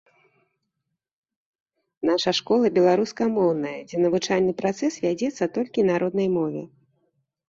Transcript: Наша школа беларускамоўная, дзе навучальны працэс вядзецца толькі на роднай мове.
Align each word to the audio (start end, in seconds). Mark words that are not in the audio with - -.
Наша 2.09 2.31
школа 2.37 2.71
беларускамоўная, 2.77 3.73
дзе 3.91 3.97
навучальны 4.05 4.55
працэс 4.63 4.93
вядзецца 5.05 5.49
толькі 5.59 5.85
на 5.91 5.99
роднай 6.05 6.29
мове. 6.39 6.63